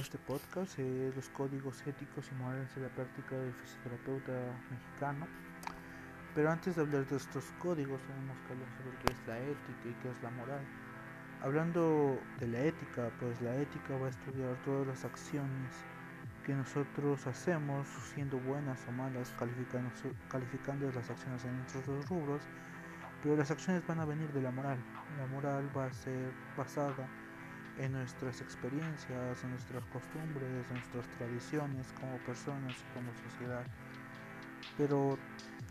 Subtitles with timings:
[0.00, 4.32] para este podcast, eh, los códigos éticos y morales de la práctica del fisioterapeuta
[4.70, 5.26] mexicano.
[6.34, 9.88] Pero antes de hablar de estos códigos, tenemos que hablar sobre qué es la ética
[9.90, 10.62] y qué es la moral.
[11.42, 15.84] Hablando de la ética, pues la ética va a estudiar todas las acciones
[16.46, 19.90] que nosotros hacemos, siendo buenas o malas, calificando,
[20.30, 22.42] calificando las acciones en nuestros rubros,
[23.22, 24.78] pero las acciones van a venir de la moral.
[25.18, 27.06] La moral va a ser basada
[27.80, 33.64] en nuestras experiencias, en nuestras costumbres, en nuestras tradiciones como personas y como sociedad.
[34.76, 35.18] Pero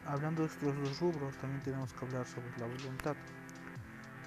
[0.05, 3.15] hablando de estos dos rubros, también tenemos que hablar sobre la voluntad,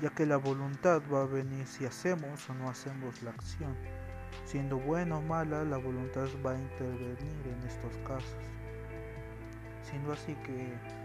[0.01, 3.77] ya que la voluntad va a venir si hacemos o no hacemos la acción.
[4.45, 8.45] Siendo buena o mala, la voluntad va a intervenir en estos casos.
[9.83, 11.02] Siendo así que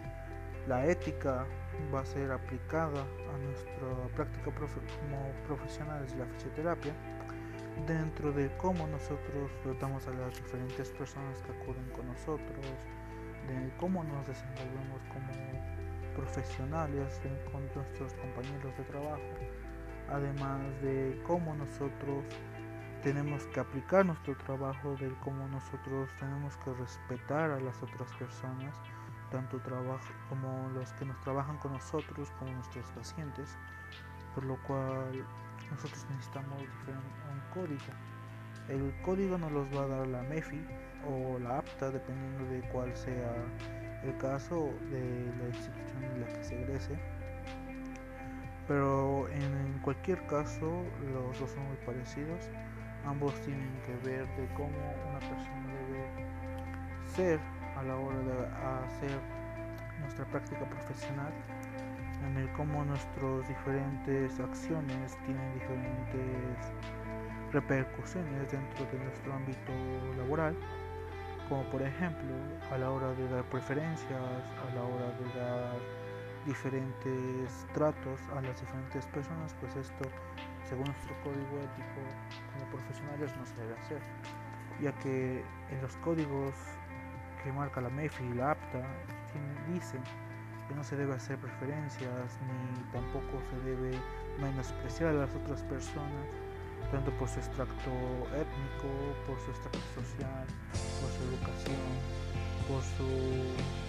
[0.67, 1.45] la ética
[1.94, 6.94] va a ser aplicada a nuestra práctica como profesionales de la fisioterapia
[7.88, 12.66] dentro de cómo nosotros tratamos a las diferentes personas que acuden con nosotros,
[13.47, 15.31] de cómo nos desenvolvemos como
[16.16, 19.22] profesionales con nuestros compañeros de trabajo,
[20.09, 22.25] además de cómo nosotros
[23.03, 28.75] tenemos que aplicar nuestro trabajo, de cómo nosotros tenemos que respetar a las otras personas
[29.31, 33.58] tanto trabajo como los que nos trabajan con nosotros como nuestros pacientes,
[34.33, 35.25] por lo cual
[35.72, 37.94] nosotros necesitamos un código.
[38.70, 40.66] El código nos los va a dar la MEFI
[41.08, 43.33] o la APTA, dependiendo de cuál sea
[44.03, 47.00] el caso de la institución en la que se egrese.
[48.67, 50.83] Pero en cualquier caso,
[51.14, 52.50] los dos son muy parecidos.
[53.05, 54.78] Ambos tienen que ver de cómo
[55.09, 56.28] una persona debe
[57.16, 57.39] ser
[57.78, 58.47] a la hora de
[58.86, 59.20] hacer
[60.02, 61.31] nuestra práctica profesional,
[62.25, 66.73] en el cómo nuestras diferentes acciones tienen diferentes
[67.52, 69.71] repercusiones dentro de nuestro ámbito
[70.17, 70.55] laboral,
[71.48, 72.33] como por ejemplo
[72.71, 75.77] a la hora de dar preferencias, a la hora de dar
[76.45, 80.09] diferentes tratos a las diferentes personas, pues esto,
[80.67, 82.02] según nuestro código ético
[82.54, 84.02] como profesionales, no se debe hacer,
[84.82, 86.54] ya que en los códigos
[87.47, 88.83] que marca la MEFI y la APTA
[89.71, 90.03] dicen
[90.67, 93.95] que no se debe hacer preferencias ni tampoco se debe
[94.37, 96.27] menospreciar a las otras personas
[96.91, 97.91] tanto por su extracto
[98.35, 98.91] étnico,
[99.23, 100.43] por su extracto social,
[100.99, 101.87] por su educación,
[102.67, 103.08] por su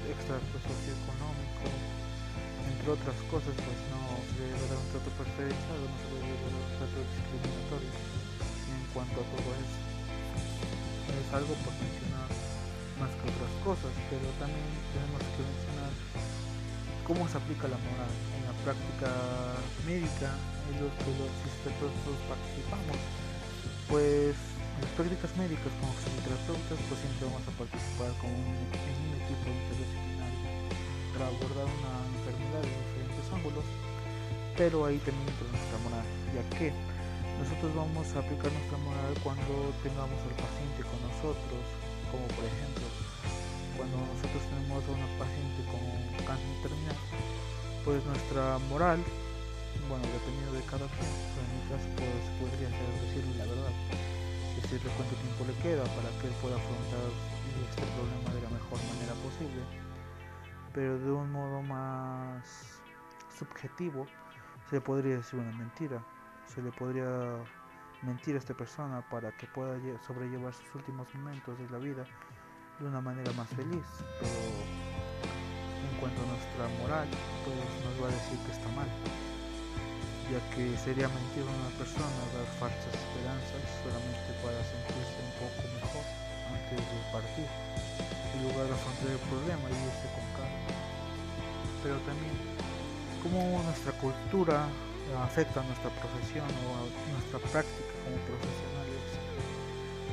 [0.07, 1.67] extracto socioeconómico,
[2.63, 6.55] entre otras cosas, pues no se debe dar un trato preferencial, no se debe dar
[6.63, 9.79] un trato discriminatorio en cuanto a todo eso.
[11.11, 12.48] Es algo por mencionar
[13.69, 14.65] pero también
[14.97, 15.93] tenemos que mencionar
[17.05, 19.13] cómo se aplica la moral en la práctica
[19.85, 20.33] médica
[20.73, 22.97] en los que los fisioterapeutas participamos.
[23.93, 28.97] Pues en las prácticas médicas como fisioterapeutas pues siempre vamos a participar con un, en
[29.05, 30.49] un equipo interdisciplinario
[31.13, 33.69] para abordar una enfermedad de diferentes ángulos,
[34.57, 36.73] pero ahí también entra nuestra moral, ya que
[37.37, 41.61] nosotros vamos a aplicar nuestra moral cuando tengamos al paciente con nosotros,
[42.09, 42.89] como por ejemplo
[43.79, 45.81] cuando nosotros tenemos a una paciente con
[46.27, 46.99] cáncer terminal,
[47.87, 48.99] pues nuestra moral,
[49.87, 53.75] bueno, dependiendo de cada quien, en mi caso pues, podría ser decirle la verdad,
[54.59, 57.07] decirle cuánto tiempo le queda para que él pueda afrontar
[57.71, 59.63] este problema de la mejor manera posible,
[60.75, 62.83] pero de un modo más
[63.31, 64.07] subjetivo
[64.69, 66.03] se le podría decir una mentira,
[66.51, 67.07] se le podría
[68.03, 72.05] mentir a esta persona para que pueda sobrellevar sus últimos momentos de la vida
[72.79, 73.87] de una manera más feliz.
[74.21, 74.39] Pero
[75.83, 77.09] en cuanto a nuestra moral,
[77.45, 78.89] pues nos va a decir que está mal,
[80.31, 85.63] ya que sería mentir a una persona dar falsas esperanzas solamente para sentirse un poco
[85.75, 86.05] mejor
[86.55, 87.49] antes de partir,
[88.35, 90.71] en lugar de afrontar el problema y irse con calma.
[91.83, 92.37] Pero también,
[93.23, 94.67] como nuestra cultura
[95.25, 96.85] afecta a nuestra profesión o a
[97.17, 98.78] nuestra práctica como profesionales,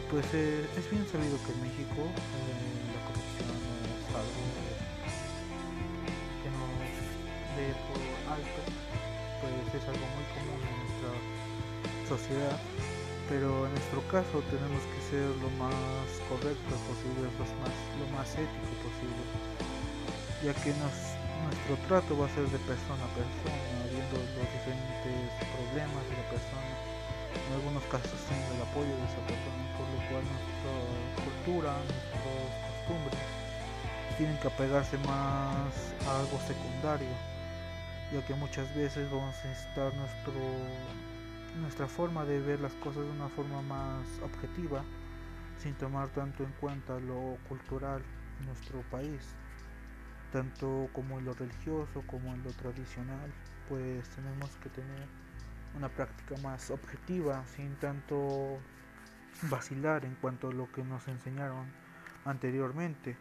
[0.09, 4.43] pues eh, es bien sabido que en México eh, la corrupción es algo
[6.43, 6.69] que nos
[7.57, 8.61] ve por alto,
[9.41, 11.11] pues es algo muy común en nuestra
[12.05, 12.59] sociedad,
[13.29, 18.29] pero en nuestro caso tenemos que ser lo más correcto posible, lo más, lo más
[18.37, 19.25] ético posible,
[20.45, 26.05] ya que nuestro trato va a ser de persona a persona, viendo los diferentes problemas
[26.09, 27.04] de la persona.
[27.47, 30.73] En algunos casos tengo el apoyo de esa persona, por lo cual nuestra
[31.23, 33.19] cultura, nuestras costumbres
[34.17, 37.09] tienen que apegarse más a algo secundario,
[38.13, 40.33] ya que muchas veces vamos a necesitar nuestro
[41.61, 44.83] nuestra forma de ver las cosas de una forma más objetiva,
[45.57, 48.01] sin tomar tanto en cuenta lo cultural
[48.39, 49.21] en nuestro país,
[50.31, 53.31] tanto como en lo religioso como en lo tradicional,
[53.69, 55.07] pues tenemos que tener
[55.75, 58.59] una práctica más objetiva, sin tanto
[59.43, 61.67] vacilar en cuanto a lo que nos enseñaron
[62.25, 63.17] anteriormente,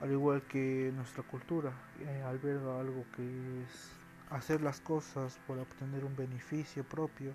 [0.00, 3.92] al igual que nuestra cultura, eh, alberga algo que es
[4.30, 7.34] hacer las cosas por obtener un beneficio propio.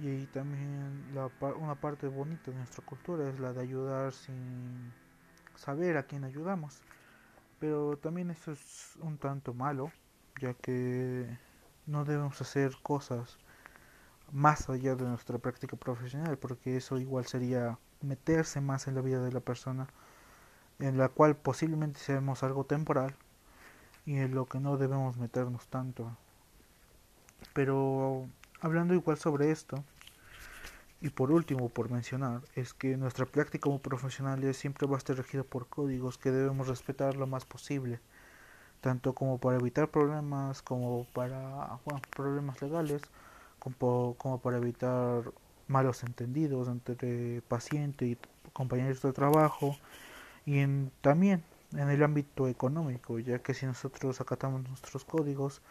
[0.00, 4.92] Y también la, una parte bonita de nuestra cultura es la de ayudar sin
[5.56, 6.80] saber a quién ayudamos.
[7.58, 9.92] Pero también eso es un tanto malo
[10.40, 11.26] ya que
[11.86, 13.38] no debemos hacer cosas
[14.32, 19.22] más allá de nuestra práctica profesional porque eso igual sería meterse más en la vida
[19.22, 19.88] de la persona
[20.78, 23.14] en la cual posiblemente seamos algo temporal
[24.06, 26.16] y en lo que no debemos meternos tanto.
[27.52, 28.26] Pero
[28.60, 29.84] hablando igual sobre esto,
[31.02, 35.16] y por último, por mencionar, es que nuestra práctica como profesionales siempre va a estar
[35.16, 38.00] regida por códigos que debemos respetar lo más posible,
[38.82, 41.78] tanto como para evitar problemas, como para
[42.14, 43.02] problemas legales,
[43.60, 45.32] como, para evitar
[45.68, 48.18] malos entendidos entre paciente y
[48.52, 49.76] compañeros de trabajo,
[50.46, 50.64] y
[51.00, 55.62] también en el ámbito económico, ya que si nosotros acatamos nuestros códigos,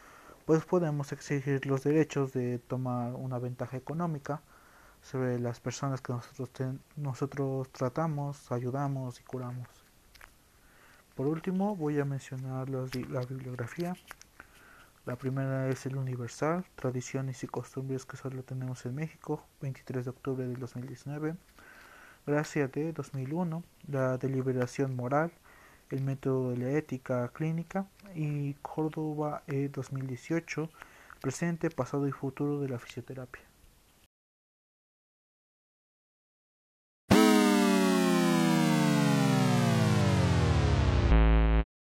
[0.45, 4.41] pues podemos exigir los derechos de tomar una ventaja económica
[5.01, 9.68] sobre las personas que nosotros, nosotros tratamos, ayudamos y curamos.
[11.15, 12.86] Por último, voy a mencionar la
[13.25, 13.94] bibliografía.
[15.06, 20.12] La primera es el Universal, Tradiciones y Costumbres que solo tenemos en México, 23 de
[20.12, 21.36] octubre del 2019.
[22.28, 25.31] Gracia de 2001, La Deliberación Moral,
[25.90, 30.69] el método de la ética clínica y Córdoba E 2018,
[31.22, 33.49] presente, pasado y futuro de la fisioterapia.